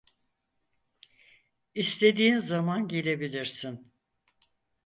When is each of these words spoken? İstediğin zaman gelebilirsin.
İstediğin 1.75 2.37
zaman 2.37 2.87
gelebilirsin. 2.89 3.91